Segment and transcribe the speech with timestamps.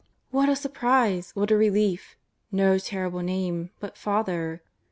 [0.31, 2.15] What a surprise, what a relief!
[2.51, 4.63] l^o terrible Name, but" Father."